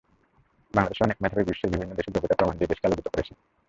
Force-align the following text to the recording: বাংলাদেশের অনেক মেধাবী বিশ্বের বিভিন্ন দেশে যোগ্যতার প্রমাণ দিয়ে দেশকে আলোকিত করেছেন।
বাংলাদেশের 0.73 1.05
অনেক 1.05 1.17
মেধাবী 1.21 1.43
বিশ্বের 1.43 1.71
বিভিন্ন 1.71 1.93
দেশে 1.95 2.13
যোগ্যতার 2.15 2.37
প্রমাণ 2.39 2.55
দিয়ে 2.57 2.71
দেশকে 2.71 2.87
আলোকিত 2.87 3.07
করেছেন। 3.09 3.35